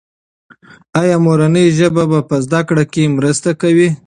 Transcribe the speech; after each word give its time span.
ایا 0.99 1.15
مورنۍ 1.25 1.65
ژبه 1.77 2.03
په 2.29 2.35
زده 2.45 2.61
کړه 2.67 2.83
کې 2.93 3.03
مرسته 3.17 3.51
کوي؟ 3.61 3.89